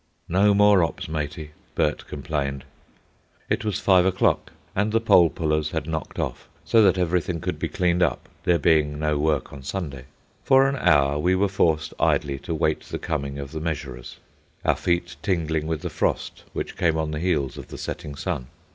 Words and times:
"No 0.27 0.55
more 0.55 0.81
'ops, 0.83 1.07
matey," 1.07 1.51
Bert 1.75 2.07
complained. 2.07 2.63
It 3.51 3.63
was 3.63 3.77
five 3.79 4.03
o'clock, 4.03 4.51
and 4.75 4.91
the 4.91 4.99
pole 4.99 5.29
pullers 5.29 5.69
had 5.69 5.85
knocked 5.85 6.17
off, 6.17 6.49
so 6.65 6.81
that 6.81 6.97
everything 6.97 7.39
could 7.39 7.59
be 7.59 7.67
cleaned 7.67 8.01
up, 8.01 8.27
there 8.43 8.57
being 8.57 8.97
no 8.97 9.19
work 9.19 9.53
on 9.53 9.61
Sunday. 9.61 10.05
For 10.43 10.67
an 10.67 10.75
hour 10.77 11.19
we 11.19 11.35
were 11.35 11.47
forced 11.47 11.93
idly 11.99 12.39
to 12.39 12.55
wait 12.55 12.79
the 12.85 12.97
coming 12.97 13.37
of 13.37 13.51
the 13.51 13.61
measurers, 13.61 14.17
our 14.65 14.75
feet 14.75 15.17
tingling 15.21 15.67
with 15.67 15.81
the 15.81 15.89
frost 15.91 16.45
which 16.51 16.77
came 16.77 16.97
on 16.97 17.11
the 17.11 17.19
heels 17.19 17.55
of 17.55 17.67
the 17.67 17.77
setting 17.77 18.15
sun. 18.15 18.47